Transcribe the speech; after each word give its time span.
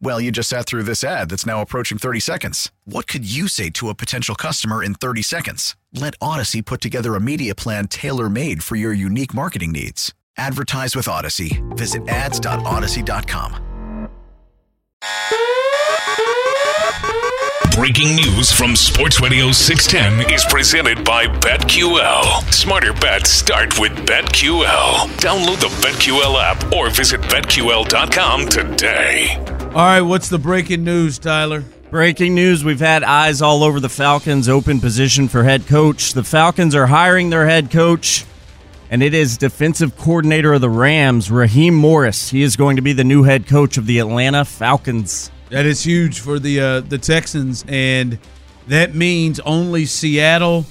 Well, 0.00 0.20
you 0.20 0.30
just 0.30 0.48
sat 0.48 0.66
through 0.66 0.82
this 0.82 1.02
ad 1.02 1.30
that's 1.30 1.46
now 1.46 1.60
approaching 1.62 1.98
30 1.98 2.20
seconds. 2.20 2.70
What 2.84 3.06
could 3.06 3.24
you 3.30 3.48
say 3.48 3.70
to 3.70 3.88
a 3.88 3.94
potential 3.94 4.34
customer 4.34 4.82
in 4.82 4.94
30 4.94 5.22
seconds? 5.22 5.76
Let 5.92 6.18
Audacy 6.18 6.64
put 6.64 6.80
together 6.80 7.14
a 7.14 7.20
media 7.20 7.54
plan 7.54 7.88
tailor 7.88 8.28
made 8.28 8.62
for 8.62 8.76
your 8.76 8.92
unique 8.92 9.32
marketing 9.34 9.72
needs. 9.72 10.12
Advertise 10.36 10.94
with 10.96 11.06
Audacy. 11.06 11.62
Visit 11.76 12.08
ads.audacy.com. 12.08 13.60
Breaking 17.74 18.14
news 18.14 18.52
from 18.52 18.76
Sports 18.76 19.20
Radio 19.20 19.50
610 19.50 20.32
is 20.32 20.44
presented 20.44 21.04
by 21.04 21.26
BetQL. 21.26 22.52
Smarter 22.52 22.92
bets 22.92 23.30
start 23.30 23.80
with 23.80 23.90
BetQL. 24.06 25.08
Download 25.18 25.58
the 25.58 25.66
BetQL 25.84 26.40
app 26.40 26.72
or 26.72 26.88
visit 26.90 27.20
BetQL.com 27.22 28.46
today. 28.46 29.53
All 29.74 29.80
right, 29.84 30.02
what's 30.02 30.28
the 30.28 30.38
breaking 30.38 30.84
news, 30.84 31.18
Tyler? 31.18 31.64
Breaking 31.90 32.32
news 32.32 32.64
we've 32.64 32.78
had 32.78 33.02
eyes 33.02 33.42
all 33.42 33.64
over 33.64 33.80
the 33.80 33.88
Falcons' 33.88 34.48
open 34.48 34.78
position 34.78 35.26
for 35.26 35.42
head 35.42 35.66
coach. 35.66 36.12
The 36.12 36.22
Falcons 36.22 36.76
are 36.76 36.86
hiring 36.86 37.30
their 37.30 37.48
head 37.48 37.72
coach, 37.72 38.24
and 38.88 39.02
it 39.02 39.14
is 39.14 39.36
defensive 39.36 39.96
coordinator 39.96 40.52
of 40.52 40.60
the 40.60 40.70
Rams, 40.70 41.28
Raheem 41.28 41.74
Morris. 41.74 42.30
He 42.30 42.44
is 42.44 42.54
going 42.54 42.76
to 42.76 42.82
be 42.82 42.92
the 42.92 43.02
new 43.02 43.24
head 43.24 43.48
coach 43.48 43.76
of 43.76 43.86
the 43.86 43.98
Atlanta 43.98 44.44
Falcons. 44.44 45.32
That 45.50 45.66
is 45.66 45.82
huge 45.82 46.20
for 46.20 46.38
the 46.38 46.60
uh, 46.60 46.80
the 46.82 46.98
Texans, 46.98 47.64
and 47.66 48.20
that 48.68 48.94
means 48.94 49.40
only 49.40 49.86
Seattle 49.86 50.66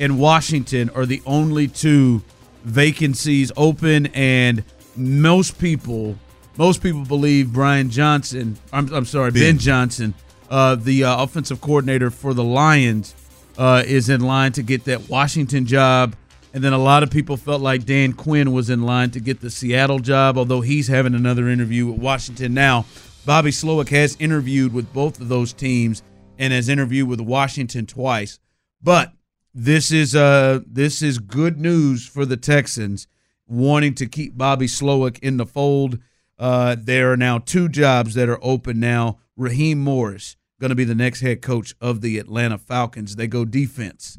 and 0.00 0.18
Washington 0.18 0.88
are 0.94 1.04
the 1.04 1.20
only 1.26 1.68
two 1.68 2.22
vacancies 2.64 3.52
open, 3.54 4.06
and 4.14 4.64
most 4.96 5.58
people 5.58 6.16
most 6.56 6.82
people 6.82 7.04
believe 7.04 7.52
Brian 7.52 7.90
Johnson. 7.90 8.56
I'm, 8.72 8.92
I'm 8.92 9.04
sorry, 9.04 9.30
Ben, 9.30 9.42
ben 9.42 9.58
Johnson, 9.58 10.14
uh, 10.50 10.74
the 10.74 11.04
uh, 11.04 11.22
offensive 11.22 11.60
coordinator 11.60 12.10
for 12.10 12.34
the 12.34 12.44
Lions, 12.44 13.14
uh, 13.58 13.82
is 13.86 14.08
in 14.08 14.20
line 14.20 14.52
to 14.52 14.62
get 14.62 14.84
that 14.84 15.08
Washington 15.08 15.66
job. 15.66 16.14
And 16.54 16.64
then 16.64 16.72
a 16.72 16.78
lot 16.78 17.02
of 17.02 17.10
people 17.10 17.36
felt 17.36 17.60
like 17.60 17.84
Dan 17.84 18.14
Quinn 18.14 18.52
was 18.52 18.70
in 18.70 18.82
line 18.82 19.10
to 19.10 19.20
get 19.20 19.40
the 19.40 19.50
Seattle 19.50 19.98
job, 19.98 20.38
although 20.38 20.62
he's 20.62 20.88
having 20.88 21.14
another 21.14 21.48
interview 21.48 21.86
with 21.86 22.00
Washington 22.00 22.54
now. 22.54 22.86
Bobby 23.26 23.50
Slowik 23.50 23.88
has 23.90 24.16
interviewed 24.18 24.72
with 24.72 24.90
both 24.92 25.20
of 25.20 25.28
those 25.28 25.52
teams 25.52 26.02
and 26.38 26.52
has 26.52 26.68
interviewed 26.68 27.08
with 27.08 27.20
Washington 27.20 27.84
twice. 27.84 28.38
But 28.82 29.12
this 29.52 29.90
is 29.90 30.14
uh 30.14 30.60
this 30.66 31.02
is 31.02 31.18
good 31.18 31.58
news 31.58 32.06
for 32.06 32.24
the 32.24 32.36
Texans 32.36 33.06
wanting 33.46 33.94
to 33.94 34.06
keep 34.06 34.36
Bobby 34.36 34.66
Slowik 34.66 35.18
in 35.20 35.38
the 35.38 35.46
fold. 35.46 35.98
Uh, 36.38 36.76
there 36.78 37.12
are 37.12 37.16
now 37.16 37.38
two 37.38 37.68
jobs 37.68 38.14
that 38.14 38.28
are 38.28 38.38
open 38.42 38.80
now. 38.80 39.18
Raheem 39.36 39.78
Morris 39.78 40.36
going 40.60 40.70
to 40.70 40.74
be 40.74 40.84
the 40.84 40.94
next 40.94 41.20
head 41.20 41.42
coach 41.42 41.74
of 41.80 42.00
the 42.00 42.18
Atlanta 42.18 42.58
Falcons. 42.58 43.16
They 43.16 43.26
go 43.26 43.44
defense 43.44 44.18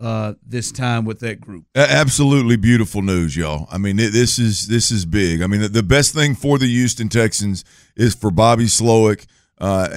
uh, 0.00 0.34
this 0.44 0.72
time 0.72 1.04
with 1.04 1.20
that 1.20 1.40
group. 1.40 1.64
Absolutely 1.74 2.56
beautiful 2.56 3.02
news, 3.02 3.36
y'all. 3.36 3.68
I 3.70 3.78
mean, 3.78 3.96
this 3.96 4.38
is 4.38 4.66
this 4.66 4.90
is 4.90 5.06
big. 5.06 5.42
I 5.42 5.46
mean, 5.46 5.72
the 5.72 5.82
best 5.82 6.14
thing 6.14 6.34
for 6.34 6.58
the 6.58 6.66
Houston 6.66 7.08
Texans 7.08 7.64
is 7.96 8.14
for 8.14 8.30
Bobby 8.30 8.64
Slowik, 8.64 9.26
uh, 9.58 9.88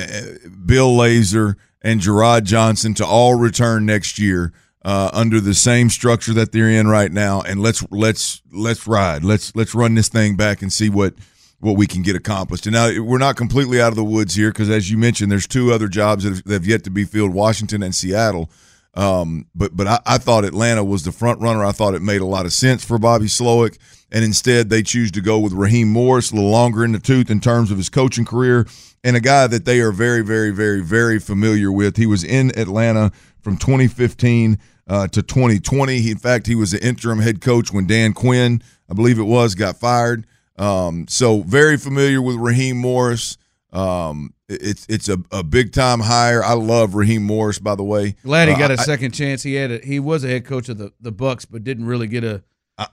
Bill 0.65 0.91
Lazor, 0.91 1.55
and 1.81 1.99
Jerrod 1.99 2.43
Johnson 2.43 2.93
to 2.95 3.05
all 3.05 3.35
return 3.35 3.85
next 3.85 4.19
year. 4.19 4.53
Uh, 4.83 5.09
under 5.13 5.41
the 5.41 5.55
same 5.55 5.89
structure 5.89 6.31
that 6.31 6.51
they're 6.51 6.69
in 6.69 6.87
right 6.87 7.11
now, 7.11 7.41
and 7.41 7.59
let's 7.59 7.83
let's 7.89 8.43
let's 8.51 8.85
ride. 8.85 9.23
Let's 9.23 9.55
let's 9.55 9.73
run 9.73 9.95
this 9.95 10.09
thing 10.09 10.35
back 10.35 10.61
and 10.61 10.71
see 10.71 10.89
what 10.89 11.15
what 11.59 11.77
we 11.77 11.87
can 11.87 12.01
get 12.01 12.15
accomplished. 12.15 12.65
And 12.65 12.73
now 12.73 12.89
we're 13.01 13.17
not 13.17 13.35
completely 13.35 13.81
out 13.81 13.89
of 13.89 13.95
the 13.95 14.03
woods 14.03 14.35
here 14.35 14.51
because, 14.51 14.69
as 14.69 14.91
you 14.91 14.97
mentioned, 14.97 15.31
there's 15.31 15.47
two 15.47 15.71
other 15.71 15.87
jobs 15.87 16.23
that 16.23 16.31
have, 16.31 16.43
that 16.43 16.53
have 16.53 16.65
yet 16.65 16.83
to 16.85 16.89
be 16.89 17.05
filled: 17.05 17.33
Washington 17.33 17.83
and 17.83 17.93
Seattle. 17.93 18.49
Um, 18.93 19.47
but 19.53 19.75
but 19.75 19.87
I, 19.87 19.99
I, 20.05 20.17
thought 20.17 20.45
Atlanta 20.45 20.83
was 20.83 21.03
the 21.03 21.11
front 21.11 21.41
runner. 21.41 21.65
I 21.65 21.73
thought 21.73 21.95
it 21.95 22.01
made 22.01 22.21
a 22.21 22.25
lot 22.25 22.45
of 22.45 22.53
sense 22.53 22.85
for 22.85 22.97
Bobby 22.97 23.25
Slowik, 23.25 23.77
and 24.09 24.23
instead 24.23 24.69
they 24.69 24.83
choose 24.83 25.11
to 25.11 25.21
go 25.21 25.37
with 25.37 25.51
Raheem 25.51 25.89
Morris, 25.89 26.31
a 26.31 26.35
little 26.35 26.49
longer 26.49 26.85
in 26.85 26.93
the 26.93 26.99
tooth 26.99 27.29
in 27.29 27.41
terms 27.41 27.71
of 27.71 27.77
his 27.77 27.89
coaching 27.89 28.23
career, 28.23 28.65
and 29.03 29.17
a 29.17 29.19
guy 29.19 29.47
that 29.47 29.65
they 29.65 29.81
are 29.81 29.91
very 29.91 30.21
very 30.21 30.51
very 30.51 30.81
very 30.81 31.19
familiar 31.19 31.73
with. 31.73 31.97
He 31.97 32.05
was 32.05 32.23
in 32.23 32.57
Atlanta 32.57 33.11
from 33.41 33.57
2015 33.57 34.57
uh, 34.87 35.07
to 35.07 35.21
2020. 35.21 35.99
He, 35.99 36.11
in 36.11 36.17
fact, 36.17 36.47
he 36.47 36.55
was 36.55 36.71
the 36.71 36.85
interim 36.85 37.19
head 37.19 37.41
coach 37.41 37.73
when 37.73 37.87
Dan 37.87 38.13
Quinn, 38.13 38.61
I 38.89 38.93
believe 38.93 39.19
it 39.19 39.23
was, 39.23 39.55
got 39.55 39.77
fired. 39.77 40.25
Um, 40.57 41.07
so 41.07 41.41
very 41.41 41.77
familiar 41.77 42.21
with 42.21 42.37
Raheem 42.37 42.77
Morris. 42.77 43.37
Um, 43.71 44.33
it's 44.47 44.85
it's 44.87 45.09
a, 45.09 45.17
a 45.31 45.43
big 45.43 45.73
time 45.73 45.99
hire. 45.99 46.43
I 46.43 46.53
love 46.53 46.95
Raheem 46.95 47.23
Morris, 47.23 47.59
by 47.59 47.75
the 47.75 47.83
way. 47.83 48.15
Glad 48.23 48.47
he 48.47 48.53
uh, 48.53 48.57
got 48.57 48.71
a 48.71 48.77
second 48.77 49.11
chance. 49.11 49.43
He 49.43 49.55
had 49.55 49.71
a, 49.71 49.77
he 49.79 49.99
was 49.99 50.23
a 50.23 50.27
head 50.27 50.45
coach 50.45 50.69
of 50.69 50.77
the 50.77 50.93
the 50.99 51.11
Bucs, 51.11 51.45
but 51.49 51.63
didn't 51.63 51.85
really 51.85 52.07
get 52.07 52.23
a. 52.23 52.43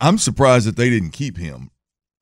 I'm 0.01 0.19
surprised 0.19 0.67
that 0.67 0.77
they 0.77 0.91
didn't 0.91 1.11
keep 1.11 1.37
him. 1.37 1.71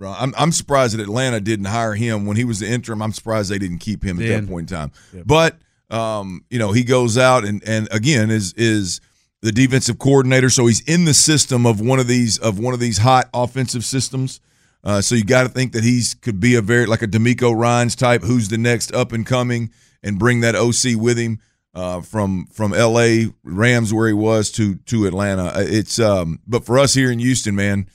I'm 0.03 0.35
I'm 0.37 0.53
surprised 0.53 0.97
that 0.97 1.03
Atlanta 1.03 1.41
didn't 1.41 1.67
hire 1.67 1.95
him 1.95 2.27
when 2.27 2.37
he 2.37 2.45
was 2.45 2.61
the 2.61 2.69
interim. 2.69 3.03
I'm 3.03 3.13
surprised 3.13 3.51
they 3.51 3.59
didn't 3.59 3.79
keep 3.79 4.03
him 4.03 4.21
at 4.21 4.29
that 4.29 4.49
point 4.49 4.71
in 4.71 4.77
time. 4.77 4.93
Yeah. 5.13 5.23
But 5.27 5.57
um, 5.91 6.45
you 6.49 6.59
know, 6.59 6.73
he 6.73 6.85
goes 6.85 7.19
out 7.19 7.45
and 7.45 7.63
and 7.67 7.89
again 7.91 8.31
is 8.31 8.53
is 8.55 9.01
the 9.43 9.53
defensive 9.53 9.99
coordinator, 9.99 10.51
so 10.51 10.67
he's 10.67 10.81
in 10.83 11.05
the 11.05 11.15
system 11.15 11.67
of 11.67 11.81
one 11.81 11.99
of 11.99 12.07
these 12.07 12.39
of 12.39 12.59
one 12.59 12.75
of 12.75 12.81
these 12.81 12.99
hot 12.99 13.29
offensive 13.35 13.85
systems. 13.85 14.41
Uh, 14.83 15.01
so 15.01 15.15
you 15.15 15.25
got 15.25 15.43
to 15.43 15.49
think 15.49 15.73
that 15.73 15.85
he's 15.85 16.15
could 16.15 16.41
be 16.41 16.55
a 16.55 16.63
very 16.63 16.87
like 16.87 17.03
a 17.03 17.07
DeMeco 17.07 17.55
Ryans 17.55 17.95
type, 17.95 18.23
who's 18.23 18.49
the 18.49 18.59
next 18.59 18.95
up 18.95 19.13
and 19.13 19.27
coming, 19.27 19.71
and 20.03 20.19
bring 20.19 20.41
that 20.41 20.55
OC 20.55 21.01
with 21.01 21.19
him 21.19 21.41
uh, 21.75 22.01
from 22.01 22.47
from 22.47 22.73
L.A. 22.73 23.27
Rams 23.43 23.93
where 23.93 24.09
he 24.09 24.15
was 24.15 24.51
to 24.53 24.77
to 24.77 25.07
Atlanta. 25.07 25.47
Uh, 25.47 25.65
it's 25.67 25.99
um, 25.99 26.41
but 26.47 26.65
for 26.65 26.79
us 26.79 26.95
here 26.95 27.11
in 27.11 27.19
Houston, 27.19 27.55
man. 27.55 27.87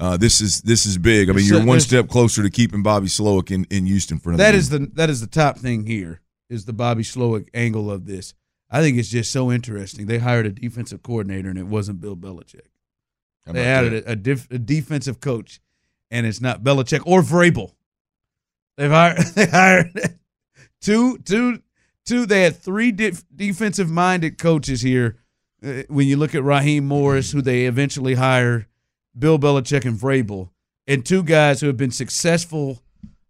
Uh, 0.00 0.16
this 0.16 0.40
is 0.40 0.62
this 0.62 0.86
is 0.86 0.96
big. 0.96 1.28
I 1.28 1.32
mean, 1.32 1.44
you're 1.44 1.64
one 1.64 1.80
step 1.80 2.08
closer 2.08 2.44
to 2.44 2.50
keeping 2.50 2.84
Bobby 2.84 3.08
Slowik 3.08 3.50
in, 3.50 3.66
in 3.68 3.84
Houston 3.86 4.20
for 4.20 4.36
that 4.36 4.52
game. 4.52 4.58
is 4.60 4.68
the 4.68 4.90
that 4.94 5.10
is 5.10 5.20
the 5.20 5.26
top 5.26 5.58
thing 5.58 5.86
here 5.86 6.20
is 6.48 6.66
the 6.66 6.72
Bobby 6.72 7.02
Slowik 7.02 7.48
angle 7.52 7.90
of 7.90 8.06
this. 8.06 8.32
I 8.70 8.80
think 8.80 8.98
it's 8.98 9.08
just 9.08 9.32
so 9.32 9.50
interesting. 9.50 10.06
They 10.06 10.18
hired 10.18 10.46
a 10.46 10.50
defensive 10.50 11.02
coordinator 11.02 11.48
and 11.48 11.58
it 11.58 11.66
wasn't 11.66 12.00
Bill 12.00 12.16
Belichick. 12.16 12.68
They 13.46 13.64
added 13.64 14.04
a, 14.04 14.12
a, 14.12 14.16
dif- 14.16 14.50
a 14.50 14.58
defensive 14.58 15.20
coach 15.20 15.60
and 16.10 16.26
it's 16.26 16.40
not 16.40 16.62
Belichick 16.62 17.02
or 17.06 17.22
Vrabel. 17.22 17.72
They've 18.76 18.90
hired 18.90 19.18
they 19.34 19.46
hired 19.46 20.18
two 20.80 21.18
two 21.18 21.62
two. 22.04 22.26
They 22.26 22.42
had 22.42 22.56
three 22.56 22.92
de- 22.92 23.12
defensive 23.34 23.90
minded 23.90 24.38
coaches 24.38 24.82
here. 24.82 25.18
Uh, 25.64 25.82
when 25.88 26.06
you 26.06 26.16
look 26.16 26.34
at 26.34 26.44
Raheem 26.44 26.86
Morris, 26.86 27.32
who 27.32 27.42
they 27.42 27.66
eventually 27.66 28.14
hired, 28.14 28.66
Bill 29.18 29.38
Belichick 29.38 29.84
and 29.84 29.98
Vrabel, 29.98 30.50
and 30.86 31.04
two 31.04 31.24
guys 31.24 31.60
who 31.60 31.66
have 31.66 31.76
been 31.76 31.90
successful 31.90 32.80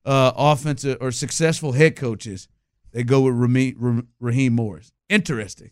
uh, 0.04 0.32
offensive 0.36 0.98
or 1.00 1.10
successful 1.10 1.72
head 1.72 1.96
coaches, 1.96 2.48
they 2.92 3.02
go 3.02 3.22
with 3.22 3.34
Raheem, 3.34 4.08
Raheem 4.20 4.54
Morris. 4.54 4.92
Interesting. 5.08 5.70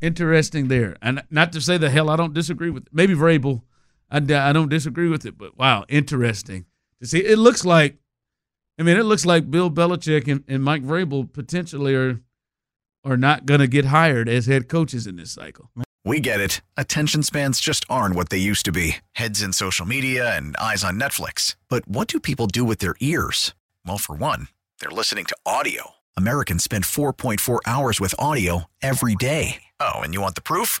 Interesting 0.00 0.66
there. 0.66 0.96
And 1.00 1.22
not 1.30 1.52
to 1.52 1.60
say 1.60 1.78
the 1.78 1.90
hell 1.90 2.10
I 2.10 2.16
don't 2.16 2.34
disagree 2.34 2.70
with 2.70 2.88
maybe 2.92 3.14
Vrabel 3.14 3.62
I, 4.12 4.18
I 4.18 4.52
don't 4.52 4.68
disagree 4.68 5.08
with 5.08 5.24
it, 5.26 5.36
but 5.38 5.58
wow, 5.58 5.84
interesting 5.88 6.66
to 7.00 7.08
see. 7.08 7.20
It 7.20 7.38
looks 7.38 7.64
like, 7.64 7.96
I 8.78 8.82
mean, 8.82 8.96
it 8.96 9.04
looks 9.04 9.26
like 9.26 9.50
Bill 9.50 9.70
Belichick 9.70 10.30
and, 10.30 10.44
and 10.46 10.62
Mike 10.62 10.84
Vrabel 10.84 11.32
potentially 11.32 11.94
are 11.94 12.20
are 13.04 13.16
not 13.16 13.46
going 13.46 13.58
to 13.58 13.66
get 13.66 13.86
hired 13.86 14.28
as 14.28 14.46
head 14.46 14.68
coaches 14.68 15.08
in 15.08 15.16
this 15.16 15.32
cycle. 15.32 15.70
We 16.04 16.20
get 16.20 16.40
it. 16.40 16.60
Attention 16.76 17.22
spans 17.22 17.60
just 17.60 17.84
aren't 17.88 18.14
what 18.14 18.28
they 18.28 18.38
used 18.38 18.64
to 18.66 18.72
be 18.72 18.96
heads 19.12 19.42
in 19.42 19.52
social 19.52 19.86
media 19.86 20.36
and 20.36 20.56
eyes 20.56 20.84
on 20.84 21.00
Netflix. 21.00 21.56
But 21.68 21.88
what 21.88 22.06
do 22.08 22.20
people 22.20 22.46
do 22.46 22.64
with 22.64 22.78
their 22.78 22.94
ears? 23.00 23.54
Well, 23.84 23.98
for 23.98 24.14
one, 24.14 24.48
they're 24.80 24.90
listening 24.90 25.24
to 25.26 25.36
audio. 25.44 25.94
Americans 26.16 26.62
spend 26.62 26.84
4.4 26.84 27.60
hours 27.66 28.00
with 28.00 28.14
audio 28.18 28.66
every 28.82 29.14
day. 29.14 29.62
Oh, 29.80 30.00
and 30.00 30.12
you 30.12 30.20
want 30.20 30.34
the 30.34 30.42
proof? 30.42 30.80